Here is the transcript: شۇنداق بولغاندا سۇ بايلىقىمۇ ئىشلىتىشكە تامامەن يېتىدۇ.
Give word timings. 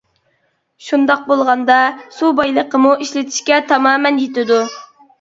شۇنداق 0.85 1.21
بولغاندا 1.27 1.77
سۇ 2.17 2.33
بايلىقىمۇ 2.41 2.97
ئىشلىتىشكە 3.07 3.63
تامامەن 3.71 4.23
يېتىدۇ. 4.27 4.63